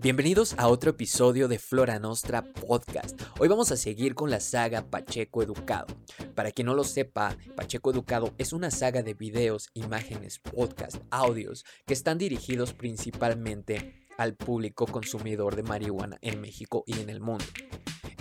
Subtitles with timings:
[0.00, 3.20] Bienvenidos a otro episodio de Flora Nostra Podcast.
[3.38, 5.86] Hoy vamos a seguir con la saga Pacheco Educado.
[6.34, 11.64] Para quien no lo sepa, Pacheco Educado es una saga de videos, imágenes, podcast, audios
[11.86, 17.44] que están dirigidos principalmente al público consumidor de marihuana en México y en el mundo.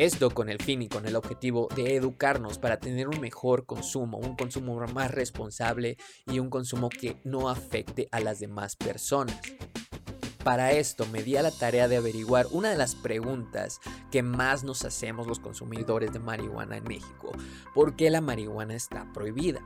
[0.00, 4.18] Esto con el fin y con el objetivo de educarnos para tener un mejor consumo,
[4.18, 9.40] un consumo más responsable y un consumo que no afecte a las demás personas.
[10.44, 13.78] Para esto me di a la tarea de averiguar una de las preguntas
[14.10, 17.32] que más nos hacemos los consumidores de marihuana en México.
[17.74, 19.60] ¿Por qué la marihuana está prohibida?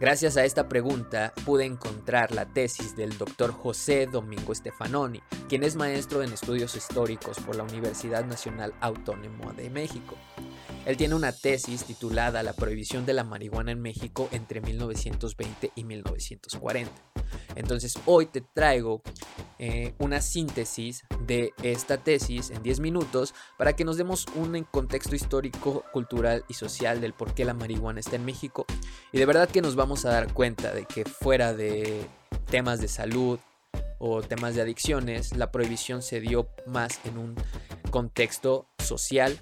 [0.00, 5.76] Gracias a esta pregunta pude encontrar la tesis del doctor José Domingo Stefanoni, quien es
[5.76, 10.16] maestro en estudios históricos por la Universidad Nacional Autónoma de México.
[10.84, 15.84] Él tiene una tesis titulada La prohibición de la marihuana en México entre 1920 y
[15.84, 17.15] 1940.
[17.54, 19.02] Entonces hoy te traigo
[19.58, 25.14] eh, una síntesis de esta tesis en 10 minutos para que nos demos un contexto
[25.14, 28.66] histórico, cultural y social del por qué la marihuana está en México.
[29.12, 32.06] Y de verdad que nos vamos a dar cuenta de que fuera de
[32.50, 33.38] temas de salud
[33.98, 37.34] o temas de adicciones, la prohibición se dio más en un
[37.90, 39.38] contexto social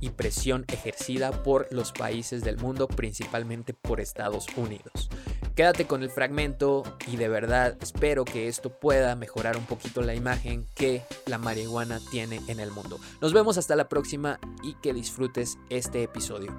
[0.00, 5.08] y presión ejercida por los países del mundo, principalmente por Estados Unidos.
[5.56, 10.14] Quédate con el fragmento y de verdad espero que esto pueda mejorar un poquito la
[10.14, 12.98] imagen que la marihuana tiene en el mundo.
[13.22, 16.54] Nos vemos hasta la próxima y que disfrutes este episodio.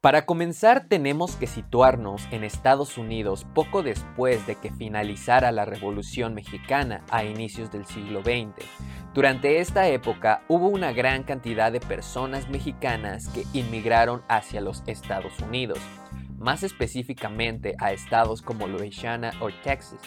[0.00, 6.34] Para comenzar tenemos que situarnos en Estados Unidos poco después de que finalizara la Revolución
[6.34, 8.64] Mexicana a inicios del siglo XX.
[9.18, 15.40] Durante esta época hubo una gran cantidad de personas mexicanas que inmigraron hacia los Estados
[15.40, 15.80] Unidos,
[16.38, 19.98] más específicamente a estados como Louisiana o Texas.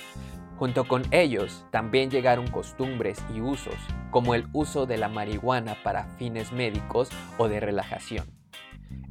[0.55, 3.75] Junto con ellos también llegaron costumbres y usos,
[4.11, 8.27] como el uso de la marihuana para fines médicos o de relajación.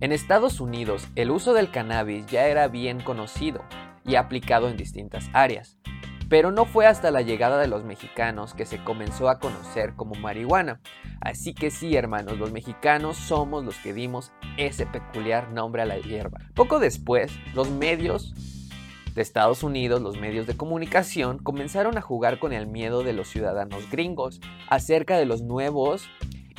[0.01, 3.63] En Estados Unidos, el uso del cannabis ya era bien conocido
[4.07, 5.77] y aplicado en distintas áreas,
[6.31, 10.15] pero no fue hasta la llegada de los mexicanos que se comenzó a conocer como
[10.15, 10.81] marihuana.
[11.21, 15.99] Así que sí, hermanos, los mexicanos somos los que dimos ese peculiar nombre a la
[15.99, 16.39] hierba.
[16.55, 18.33] Poco después, los medios
[19.13, 23.29] de Estados Unidos, los medios de comunicación, comenzaron a jugar con el miedo de los
[23.29, 26.09] ciudadanos gringos acerca de los nuevos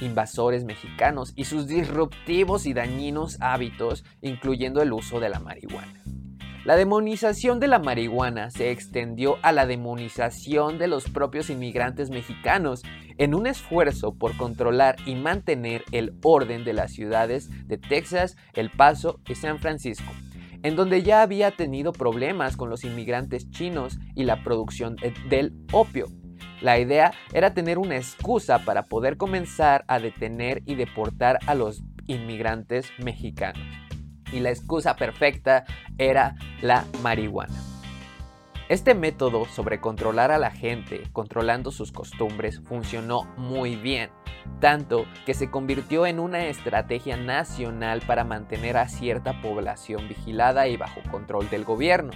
[0.01, 6.00] invasores mexicanos y sus disruptivos y dañinos hábitos, incluyendo el uso de la marihuana.
[6.63, 12.83] La demonización de la marihuana se extendió a la demonización de los propios inmigrantes mexicanos
[13.17, 18.69] en un esfuerzo por controlar y mantener el orden de las ciudades de Texas, El
[18.69, 20.11] Paso y San Francisco,
[20.61, 24.97] en donde ya había tenido problemas con los inmigrantes chinos y la producción
[25.29, 26.09] del opio.
[26.61, 31.81] La idea era tener una excusa para poder comenzar a detener y deportar a los
[32.05, 33.80] inmigrantes mexicanos.
[34.31, 35.65] Y la excusa perfecta
[35.97, 37.55] era la marihuana.
[38.69, 44.11] Este método sobre controlar a la gente, controlando sus costumbres, funcionó muy bien,
[44.61, 50.77] tanto que se convirtió en una estrategia nacional para mantener a cierta población vigilada y
[50.77, 52.11] bajo control del gobierno.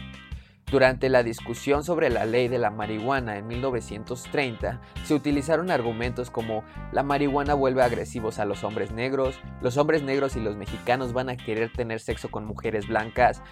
[0.72, 6.64] Durante la discusión sobre la ley de la marihuana en 1930, se utilizaron argumentos como
[6.92, 11.30] la marihuana vuelve agresivos a los hombres negros, los hombres negros y los mexicanos van
[11.30, 13.44] a querer tener sexo con mujeres blancas.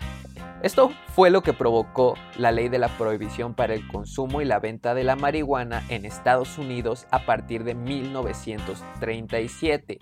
[0.64, 4.58] Esto fue lo que provocó la ley de la prohibición para el consumo y la
[4.60, 10.00] venta de la marihuana en Estados Unidos a partir de 1937,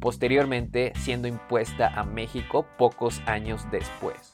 [0.00, 4.33] posteriormente siendo impuesta a México pocos años después.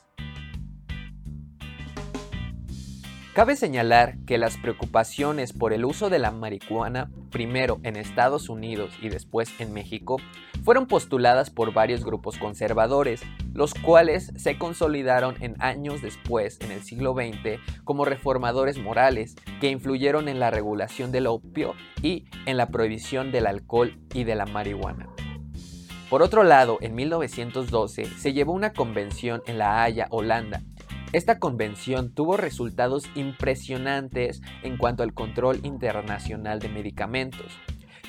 [3.40, 8.92] Cabe señalar que las preocupaciones por el uso de la marihuana, primero en Estados Unidos
[9.00, 10.18] y después en México,
[10.62, 13.22] fueron postuladas por varios grupos conservadores,
[13.54, 19.70] los cuales se consolidaron en años después, en el siglo XX, como reformadores morales que
[19.70, 21.72] influyeron en la regulación del opio
[22.02, 25.08] y en la prohibición del alcohol y de la marihuana.
[26.10, 30.60] Por otro lado, en 1912 se llevó una convención en La Haya, Holanda,
[31.12, 37.58] esta convención tuvo resultados impresionantes en cuanto al control internacional de medicamentos,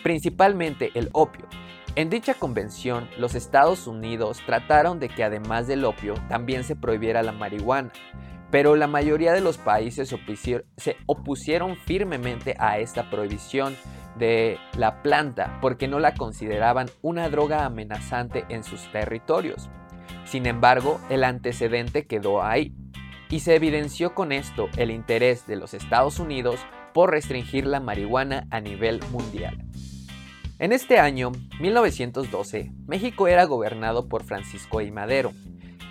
[0.03, 1.47] principalmente el opio.
[1.95, 7.23] En dicha convención, los Estados Unidos trataron de que además del opio también se prohibiera
[7.23, 7.91] la marihuana,
[8.51, 10.15] pero la mayoría de los países
[10.77, 13.75] se opusieron firmemente a esta prohibición
[14.17, 19.69] de la planta porque no la consideraban una droga amenazante en sus territorios.
[20.25, 22.75] Sin embargo, el antecedente quedó ahí.
[23.31, 26.59] Y se evidenció con esto el interés de los Estados Unidos
[26.93, 29.65] por restringir la marihuana a nivel mundial.
[30.59, 34.91] En este año, 1912, México era gobernado por Francisco I.
[34.91, 35.31] Madero,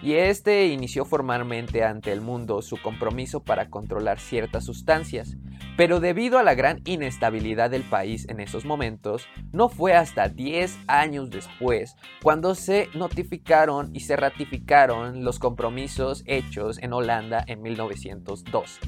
[0.02, 5.36] y este inició formalmente ante el mundo su compromiso para controlar ciertas sustancias,
[5.76, 10.78] pero debido a la gran inestabilidad del país en esos momentos, no fue hasta 10
[10.86, 18.80] años después cuando se notificaron y se ratificaron los compromisos hechos en Holanda en 1912.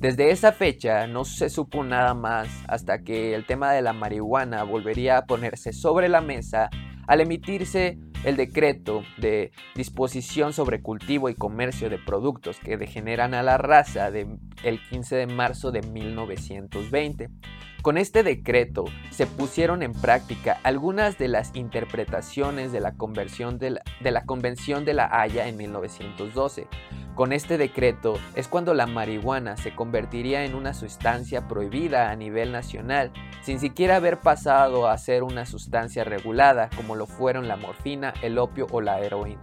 [0.00, 4.62] Desde esa fecha no se supo nada más hasta que el tema de la marihuana
[4.62, 6.70] volvería a ponerse sobre la mesa
[7.06, 13.42] al emitirse el decreto de disposición sobre cultivo y comercio de productos que degeneran a
[13.42, 14.38] la raza del
[14.90, 17.30] 15 de marzo de 1920.
[17.82, 24.24] Con este decreto se pusieron en práctica algunas de las interpretaciones de la, de la,
[24.26, 26.68] Convención de la Haya en 1912.
[27.20, 32.50] Con este decreto es cuando la marihuana se convertiría en una sustancia prohibida a nivel
[32.50, 33.12] nacional,
[33.42, 38.38] sin siquiera haber pasado a ser una sustancia regulada como lo fueron la morfina, el
[38.38, 39.42] opio o la heroína.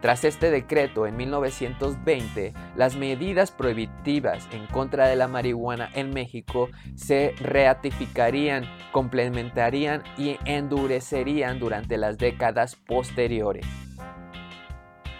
[0.00, 6.70] Tras este decreto en 1920, las medidas prohibitivas en contra de la marihuana en México
[6.94, 13.66] se ratificarían, complementarían y endurecerían durante las décadas posteriores.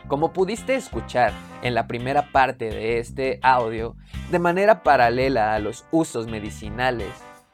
[0.09, 1.33] Como pudiste escuchar
[1.63, 3.97] en la primera parte de este audio,
[4.31, 7.11] de manera paralela a los usos medicinales,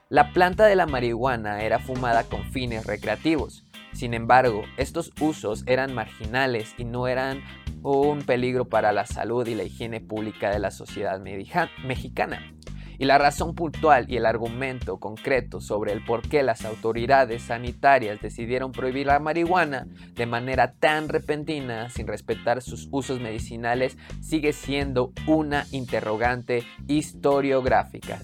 [0.09, 5.95] la planta de la marihuana era fumada con fines recreativos, sin embargo, estos usos eran
[5.95, 7.43] marginales y no eran
[7.83, 12.55] un peligro para la salud y la higiene pública de la sociedad mexicana.
[13.03, 18.21] Y la razón puntual y el argumento concreto sobre el por qué las autoridades sanitarias
[18.21, 25.13] decidieron prohibir la marihuana de manera tan repentina sin respetar sus usos medicinales sigue siendo
[25.27, 28.21] una interrogante historiográfica.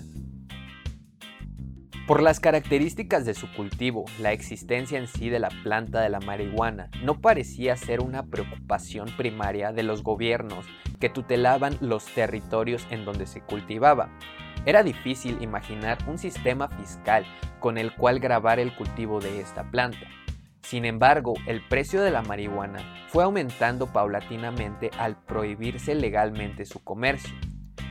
[2.06, 6.20] Por las características de su cultivo, la existencia en sí de la planta de la
[6.20, 10.66] marihuana no parecía ser una preocupación primaria de los gobiernos
[11.00, 14.10] que tutelaban los territorios en donde se cultivaba.
[14.68, 17.24] Era difícil imaginar un sistema fiscal
[17.58, 20.06] con el cual grabar el cultivo de esta planta.
[20.60, 27.34] Sin embargo, el precio de la marihuana fue aumentando paulatinamente al prohibirse legalmente su comercio.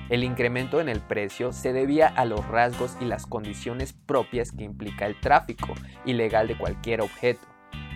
[0.09, 4.63] El incremento en el precio se debía a los rasgos y las condiciones propias que
[4.63, 5.73] implica el tráfico
[6.05, 7.47] ilegal de cualquier objeto.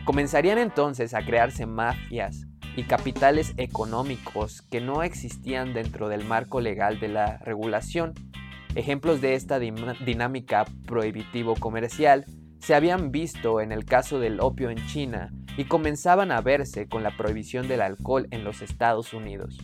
[0.06, 7.00] Comenzarían entonces a crearse mafias y capitales económicos que no existían dentro del marco legal
[7.00, 8.16] de la regulación.
[8.73, 12.25] Ejemplos de esta dinámica prohibitivo-comercial
[12.59, 17.03] se habían visto en el caso del opio en China y comenzaban a verse con
[17.03, 19.57] la prohibición del alcohol en los Estados Unidos.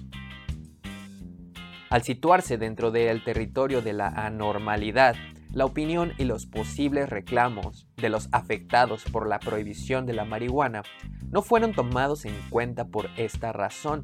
[1.89, 5.15] Al situarse dentro del territorio de la anormalidad,
[5.53, 10.83] la opinión y los posibles reclamos de los afectados por la prohibición de la marihuana
[11.29, 14.03] no fueron tomados en cuenta por esta razón,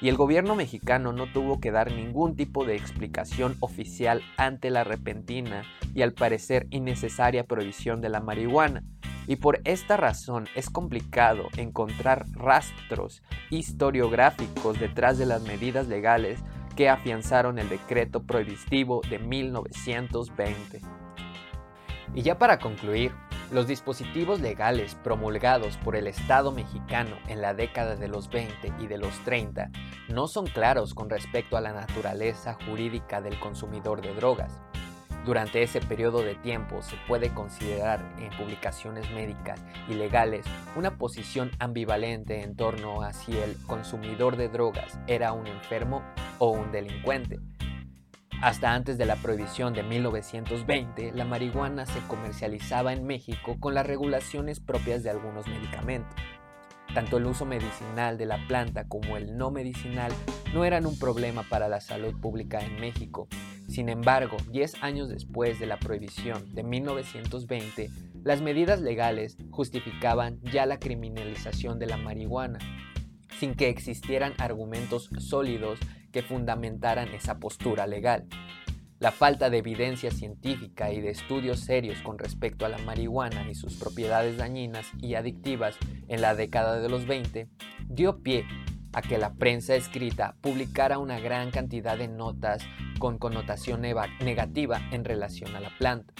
[0.00, 4.84] y el gobierno mexicano no tuvo que dar ningún tipo de explicación oficial ante la
[4.84, 5.62] repentina
[5.94, 8.82] y al parecer innecesaria prohibición de la marihuana,
[9.26, 16.40] y por esta razón es complicado encontrar rastros historiográficos detrás de las medidas legales
[16.74, 20.80] que afianzaron el decreto prohibitivo de 1920.
[22.14, 23.12] Y ya para concluir,
[23.52, 28.86] los dispositivos legales promulgados por el Estado mexicano en la década de los 20 y
[28.86, 29.70] de los 30
[30.08, 34.62] no son claros con respecto a la naturaleza jurídica del consumidor de drogas.
[35.24, 41.50] Durante ese periodo de tiempo se puede considerar en publicaciones médicas y legales una posición
[41.58, 46.02] ambivalente en torno a si el consumidor de drogas era un enfermo
[46.38, 47.38] o un delincuente.
[48.42, 53.84] Hasta antes de la prohibición de 1920, la marihuana se comercializaba en México con las
[53.84, 56.16] regulaciones propias de algunos medicamentos.
[56.94, 60.10] Tanto el uso medicinal de la planta como el no medicinal
[60.54, 63.28] no eran un problema para la salud pública en México.
[63.68, 67.90] Sin embargo, 10 años después de la prohibición de 1920,
[68.24, 72.58] las medidas legales justificaban ya la criminalización de la marihuana,
[73.40, 75.78] sin que existieran argumentos sólidos
[76.12, 78.26] que fundamentaran esa postura legal.
[78.98, 83.54] La falta de evidencia científica y de estudios serios con respecto a la marihuana y
[83.54, 85.78] sus propiedades dañinas y adictivas
[86.08, 87.48] en la década de los 20
[87.88, 88.44] dio pie
[88.92, 92.62] a que la prensa escrita publicara una gran cantidad de notas
[93.00, 96.14] con connotación negativa en relación a la planta.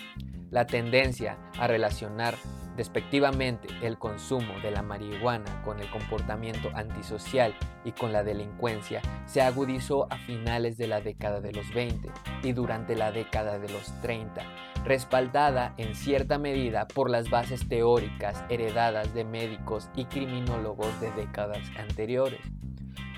[0.50, 2.34] La tendencia a relacionar
[2.76, 9.42] despectivamente el consumo de la marihuana con el comportamiento antisocial y con la delincuencia se
[9.42, 12.08] agudizó a finales de la década de los 20
[12.42, 14.42] y durante la década de los 30,
[14.84, 21.60] respaldada en cierta medida por las bases teóricas heredadas de médicos y criminólogos de décadas
[21.78, 22.40] anteriores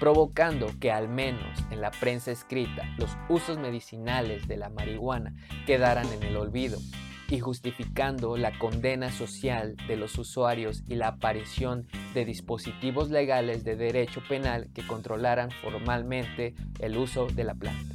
[0.02, 5.32] provocando que al menos en la prensa escrita los usos medicinales de la marihuana
[5.64, 6.80] quedaran en el olvido
[7.28, 13.76] y justificando la condena social de los usuarios y la aparición de dispositivos legales de
[13.76, 17.91] derecho penal que controlaran formalmente el uso de la planta.